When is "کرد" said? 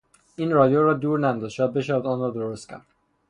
2.69-2.85